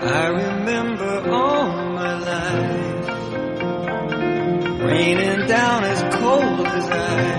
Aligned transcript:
I 0.00 0.26
remember 0.28 1.28
all 1.28 1.72
my 1.92 2.18
life 2.18 3.08
raining 4.80 5.46
down 5.48 5.84
as 5.84 6.14
cold 6.16 6.66
as 6.66 6.88
ice. 6.88 7.37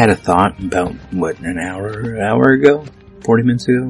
Had 0.00 0.08
a 0.08 0.16
thought 0.16 0.58
about, 0.58 0.94
what, 1.12 1.40
an 1.40 1.58
hour, 1.58 2.18
hour 2.22 2.52
ago? 2.52 2.86
40 3.22 3.42
minutes 3.42 3.68
ago? 3.68 3.88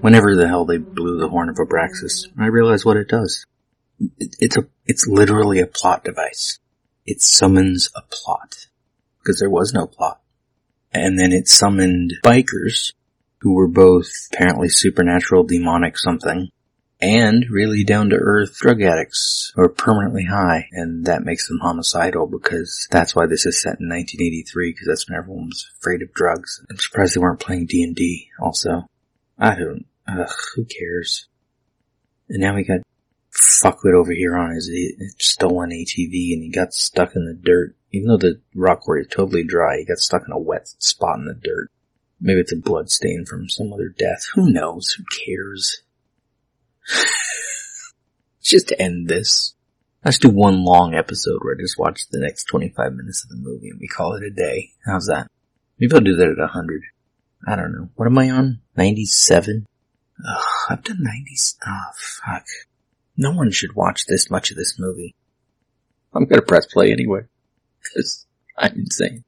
Whenever 0.00 0.34
the 0.34 0.48
hell 0.48 0.64
they 0.64 0.78
blew 0.78 1.20
the 1.20 1.28
horn 1.28 1.50
of 1.50 1.56
Abraxas, 1.56 2.26
I 2.38 2.46
realized 2.46 2.86
what 2.86 2.96
it 2.96 3.06
does. 3.06 3.44
It's 4.18 4.56
a, 4.56 4.66
it's 4.86 5.06
literally 5.06 5.60
a 5.60 5.66
plot 5.66 6.04
device. 6.04 6.58
It 7.04 7.20
summons 7.20 7.90
a 7.94 8.00
plot. 8.00 8.68
Because 9.18 9.38
there 9.38 9.50
was 9.50 9.74
no 9.74 9.86
plot. 9.86 10.22
And 10.90 11.18
then 11.18 11.32
it 11.32 11.48
summoned 11.48 12.14
bikers, 12.24 12.94
who 13.40 13.56
were 13.56 13.68
both 13.68 14.08
apparently 14.32 14.70
supernatural, 14.70 15.44
demonic 15.44 15.98
something, 15.98 16.48
and 17.00 17.44
really 17.50 17.84
down 17.84 18.10
to 18.10 18.16
earth 18.16 18.58
drug 18.58 18.80
addicts 18.80 19.52
who 19.54 19.62
are 19.62 19.68
permanently 19.68 20.24
high, 20.24 20.68
and 20.72 21.06
that 21.06 21.24
makes 21.24 21.48
them 21.48 21.58
homicidal 21.60 22.26
because 22.26 22.88
that's 22.90 23.14
why 23.14 23.26
this 23.26 23.44
is 23.44 23.60
set 23.60 23.80
in 23.80 23.88
1983 23.88 24.72
because 24.72 24.86
that's 24.86 25.08
when 25.08 25.18
everyone 25.18 25.46
was 25.46 25.70
afraid 25.78 26.02
of 26.02 26.12
drugs. 26.12 26.64
I'm 26.70 26.78
surprised 26.78 27.14
they 27.14 27.20
weren't 27.20 27.40
playing 27.40 27.66
D 27.66 27.82
and 27.82 27.94
D. 27.94 28.30
Also, 28.40 28.86
I 29.38 29.54
don't. 29.54 29.86
Ugh, 30.08 30.30
who 30.54 30.64
cares? 30.64 31.26
And 32.28 32.40
now 32.40 32.54
we 32.54 32.64
got 32.64 32.80
fuckwit 33.32 33.94
over 33.94 34.12
here 34.12 34.36
on 34.36 34.54
his 34.54 34.70
stolen 35.18 35.70
ATV, 35.70 36.32
and 36.32 36.42
he 36.42 36.50
got 36.50 36.72
stuck 36.72 37.14
in 37.14 37.26
the 37.26 37.34
dirt. 37.34 37.76
Even 37.92 38.08
though 38.08 38.16
the 38.16 38.40
rock 38.54 38.80
quarry 38.80 39.02
is 39.02 39.08
totally 39.08 39.44
dry, 39.44 39.78
he 39.78 39.84
got 39.84 39.98
stuck 39.98 40.22
in 40.26 40.32
a 40.32 40.38
wet 40.38 40.68
spot 40.78 41.18
in 41.18 41.26
the 41.26 41.34
dirt. 41.34 41.70
Maybe 42.20 42.40
it's 42.40 42.52
a 42.52 42.56
blood 42.56 42.90
stain 42.90 43.26
from 43.26 43.48
some 43.48 43.72
other 43.72 43.88
death. 43.88 44.26
Who 44.34 44.50
knows? 44.50 44.92
Who 44.92 45.04
cares? 45.24 45.82
just 48.42 48.68
to 48.68 48.80
end 48.80 49.08
this. 49.08 49.54
Let's 50.04 50.18
do 50.18 50.28
one 50.28 50.64
long 50.64 50.94
episode 50.94 51.40
where 51.42 51.54
I 51.54 51.60
just 51.60 51.78
watch 51.78 52.08
the 52.10 52.20
next 52.20 52.44
25 52.44 52.92
minutes 52.92 53.24
of 53.24 53.30
the 53.30 53.36
movie 53.36 53.70
and 53.70 53.80
we 53.80 53.88
call 53.88 54.14
it 54.14 54.22
a 54.22 54.30
day. 54.30 54.70
How's 54.84 55.06
that? 55.06 55.28
Maybe 55.78 55.94
I'll 55.94 56.00
do 56.00 56.16
that 56.16 56.28
at 56.28 56.38
100. 56.38 56.82
I 57.46 57.56
don't 57.56 57.72
know. 57.72 57.88
What 57.96 58.06
am 58.06 58.18
I 58.18 58.30
on? 58.30 58.60
97? 58.76 59.66
Ugh, 60.26 60.42
I've 60.70 60.84
done 60.84 61.04
90s. 61.04 61.56
Oh, 61.66 61.90
fuck. 61.96 62.44
No 63.16 63.32
one 63.32 63.50
should 63.50 63.74
watch 63.74 64.06
this 64.06 64.30
much 64.30 64.50
of 64.50 64.56
this 64.56 64.78
movie. 64.78 65.14
I'm 66.14 66.26
gonna 66.26 66.42
press 66.42 66.66
play 66.66 66.92
anyway. 66.92 67.22
Cause 67.94 68.26
I'm 68.56 68.74
insane. 68.74 69.24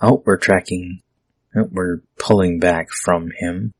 Oh, 0.00 0.22
we're 0.26 0.36
tracking. 0.36 1.00
Oh, 1.54 1.68
we're 1.70 2.02
pulling 2.18 2.58
back 2.58 2.90
from 2.90 3.30
him. 3.30 3.72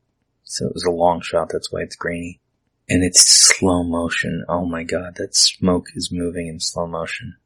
So 0.53 0.67
it 0.67 0.73
was 0.75 0.83
a 0.83 0.91
long 0.91 1.19
shot, 1.19 1.49
that's 1.49 1.71
why 1.71 1.81
it's 1.81 1.95
grainy. 1.95 2.39
And 2.87 3.03
it's 3.03 3.25
slow 3.25 3.81
motion. 3.81 4.45
Oh 4.47 4.67
my 4.67 4.83
god, 4.83 5.15
that 5.15 5.35
smoke 5.35 5.87
is 5.95 6.11
moving 6.11 6.45
in 6.45 6.59
slow 6.59 6.85
motion. 6.85 7.37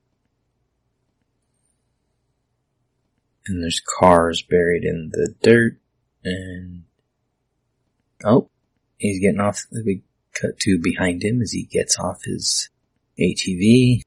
And 3.46 3.64
there's 3.64 3.82
cars 3.98 4.42
buried 4.42 4.84
in 4.84 5.12
the 5.14 5.34
dirt, 5.42 5.80
and 6.26 6.84
oh, 8.26 8.50
he's 8.98 9.22
getting 9.22 9.40
off. 9.40 9.62
We 9.72 10.02
cut 10.34 10.60
to 10.60 10.78
behind 10.78 11.24
him 11.24 11.42
as 11.42 11.54
he 11.54 11.64
gets 11.64 11.98
off 11.98 12.26
his 12.26 12.68
ATV, 13.18 14.02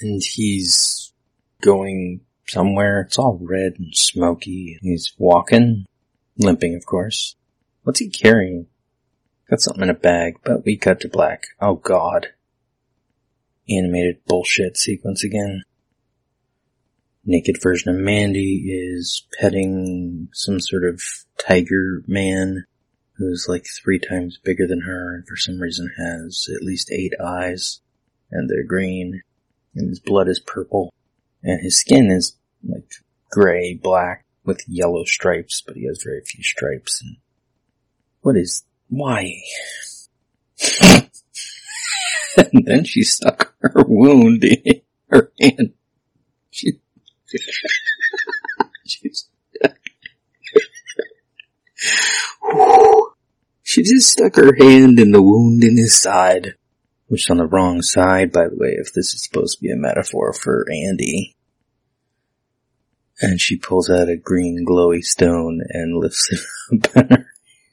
and 0.00 0.22
he's 0.24 1.12
going 1.60 2.22
somewhere. 2.48 3.02
It's 3.02 3.18
all 3.18 3.38
red 3.42 3.74
and 3.78 3.94
smoky. 3.94 4.78
He's 4.80 5.12
walking, 5.18 5.84
limping, 6.38 6.74
of 6.76 6.86
course. 6.86 7.36
What's 7.82 8.00
he 8.00 8.10
carrying? 8.10 8.66
Got 9.48 9.60
something 9.60 9.82
in 9.82 9.90
a 9.90 9.94
bag, 9.94 10.36
but 10.44 10.64
we 10.64 10.76
cut 10.76 11.00
to 11.00 11.08
black. 11.08 11.44
Oh 11.60 11.74
god. 11.74 12.28
Animated 13.68 14.24
bullshit 14.26 14.76
sequence 14.76 15.24
again. 15.24 15.62
Naked 17.24 17.60
version 17.62 17.94
of 17.94 18.00
Mandy 18.00 18.70
is 18.70 19.26
petting 19.38 20.28
some 20.32 20.60
sort 20.60 20.84
of 20.84 21.02
tiger 21.38 22.02
man 22.06 22.64
who's 23.14 23.46
like 23.48 23.66
three 23.66 23.98
times 23.98 24.38
bigger 24.42 24.66
than 24.66 24.80
her 24.80 25.14
and 25.14 25.26
for 25.26 25.36
some 25.36 25.58
reason 25.60 25.90
has 25.98 26.48
at 26.54 26.62
least 26.62 26.90
eight 26.90 27.12
eyes 27.22 27.80
and 28.30 28.48
they're 28.48 28.64
green 28.64 29.22
and 29.74 29.88
his 29.88 30.00
blood 30.00 30.28
is 30.28 30.40
purple 30.40 30.92
and 31.42 31.60
his 31.60 31.76
skin 31.76 32.10
is 32.10 32.36
like 32.66 32.90
gray, 33.30 33.74
black 33.74 34.24
with 34.44 34.64
yellow 34.66 35.04
stripes, 35.04 35.62
but 35.64 35.76
he 35.76 35.86
has 35.86 36.02
very 36.02 36.22
few 36.24 36.42
stripes 36.42 37.02
and 37.02 37.16
what 38.22 38.36
is, 38.36 38.64
why? 38.88 39.34
and 42.36 42.64
then 42.66 42.84
she 42.84 43.02
stuck 43.02 43.54
her 43.60 43.84
wound 43.86 44.44
in 44.44 44.82
her 45.08 45.32
hand. 45.40 45.72
She, 46.50 46.72
she 53.62 53.82
just 53.82 54.10
stuck 54.10 54.36
her 54.36 54.54
hand 54.58 54.98
in 54.98 55.12
the 55.12 55.22
wound 55.22 55.62
in 55.64 55.76
his 55.76 55.98
side, 55.98 56.54
which 57.08 57.24
is 57.24 57.30
on 57.30 57.38
the 57.38 57.46
wrong 57.46 57.82
side, 57.82 58.32
by 58.32 58.48
the 58.48 58.56
way, 58.56 58.76
if 58.78 58.92
this 58.92 59.14
is 59.14 59.22
supposed 59.22 59.58
to 59.58 59.62
be 59.62 59.70
a 59.70 59.76
metaphor 59.76 60.32
for 60.32 60.66
Andy. 60.70 61.36
And 63.22 63.40
she 63.40 63.56
pulls 63.56 63.90
out 63.90 64.08
a 64.08 64.16
green 64.16 64.64
glowy 64.66 65.02
stone 65.02 65.60
and 65.68 65.96
lifts 65.96 66.32
it 66.32 66.96
up 66.96 67.20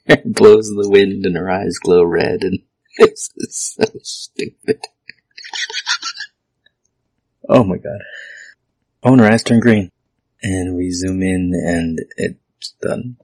blows 0.24 0.68
in 0.68 0.76
the 0.76 0.88
wind 0.88 1.26
and 1.26 1.36
her 1.36 1.50
eyes 1.50 1.78
glow 1.78 2.04
red 2.04 2.42
and 2.42 2.60
it's, 2.98 3.30
it's 3.36 3.76
so 3.76 3.84
stupid. 4.02 4.80
oh 7.48 7.64
my 7.64 7.76
god. 7.76 8.00
Oh, 9.02 9.12
and 9.12 9.20
her 9.20 9.30
eyes 9.30 9.42
turn 9.42 9.60
green. 9.60 9.90
And 10.42 10.76
we 10.76 10.90
zoom 10.90 11.22
in 11.22 11.52
and 11.54 12.00
it's 12.16 12.74
done. 12.80 13.16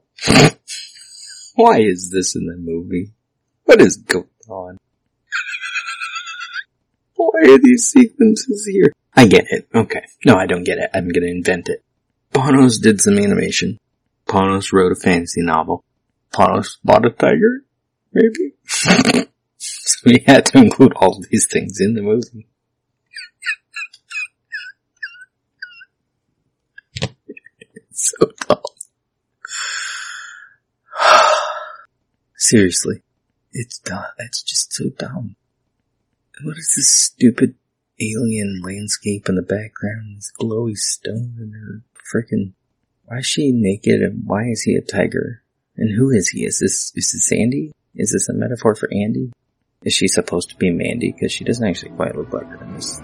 Why 1.55 1.81
is 1.81 2.11
this 2.11 2.35
in 2.35 2.47
the 2.47 2.57
movie? 2.57 3.13
What 3.65 3.81
is 3.81 3.97
going 3.97 4.29
on? 4.49 4.79
Why 7.17 7.53
are 7.53 7.59
these 7.59 7.89
sequences 7.89 8.69
here? 8.71 8.93
I 9.15 9.27
get 9.27 9.47
it. 9.51 9.69
Okay. 9.75 10.03
No, 10.25 10.35
I 10.35 10.47
don't 10.47 10.65
get 10.65 10.79
it. 10.79 10.91
I'm 10.93 11.09
gonna 11.09 11.27
invent 11.27 11.69
it. 11.69 11.83
Panos 12.33 12.83
did 12.83 13.01
some 13.01 13.19
animation. 13.19 13.79
Panos 14.27 14.73
wrote 14.73 14.93
a 14.93 14.97
fantasy 14.97 15.43
novel. 15.43 15.85
Bought 16.37 17.07
a 17.07 17.11
tiger? 17.11 17.65
Maybe? 18.13 18.55
so 19.57 20.01
we 20.05 20.25
had 20.27 20.47
to 20.47 20.59
include 20.59 20.93
all 20.97 21.19
of 21.19 21.29
these 21.29 21.47
things 21.47 21.81
in 21.81 21.95
the 21.95 22.03
movie. 22.03 22.49
it's 27.77 28.13
so 28.19 28.27
dumb. 28.49 28.59
Seriously. 32.37 33.03
It's 33.53 33.79
dumb. 33.79 34.05
It's 34.19 34.43
just 34.43 34.73
so 34.73 34.89
dumb. 34.99 35.37
What 36.43 36.59
is 36.59 36.75
this 36.75 36.89
stupid 36.89 37.55
alien 38.01 38.61
landscape 38.61 39.29
in 39.29 39.37
the 39.37 39.43
background? 39.43 40.17
This 40.17 40.33
glowy 40.41 40.77
stone 40.77 41.37
and 41.39 41.55
her 41.55 41.83
freaking... 42.13 42.55
Why 43.05 43.19
is 43.19 43.27
she 43.27 43.53
naked 43.53 44.01
and 44.03 44.25
why 44.27 44.47
is 44.47 44.63
he 44.63 44.75
a 44.75 44.81
tiger? 44.81 45.44
And 45.77 45.95
who 45.95 46.11
is 46.11 46.29
he? 46.29 46.45
Is 46.45 46.59
this, 46.59 46.93
is 46.95 47.13
this 47.13 47.33
Andy? 47.33 47.73
Is 47.95 48.11
this 48.13 48.29
a 48.29 48.33
metaphor 48.33 48.75
for 48.75 48.89
Andy? 48.93 49.33
Is 49.85 49.93
she 49.93 50.09
supposed 50.09 50.51
to 50.51 50.57
be 50.57 50.71
Mandy? 50.71 51.13
Because 51.13 51.33
she 51.33 51.45
doesn't 51.45 51.67
actually 51.67 51.93
quite 51.93 52.17
look 52.17 52.33
like 52.33 52.47
her 52.49 52.65
in 52.65 52.75
this. 52.75 53.01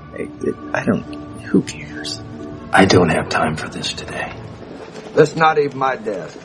I 0.73 0.85
don't, 0.85 1.03
who 1.43 1.63
cares? 1.63 2.23
I 2.73 2.85
don't 2.85 3.11
have 3.11 3.29
time 3.29 3.57
for 3.57 3.69
this 3.69 3.93
today. 3.93 4.33
That's 5.15 5.37
not 5.37 5.59
even 5.59 5.79
my 5.79 5.97
desk. 5.97 6.39